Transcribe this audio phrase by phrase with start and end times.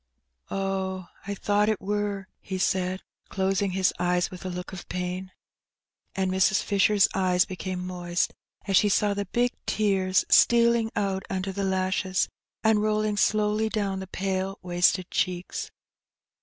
[0.49, 5.31] Oh, I thought it wur," he said, closing his eyes with a look of pain.
[6.15, 6.63] And Mrs.
[6.63, 8.33] Fisher's eyes became moist,
[8.65, 12.27] as she saw the big tears stealing out under the lashes,
[12.63, 15.69] and rolling slowly down the pale wasted cheeks.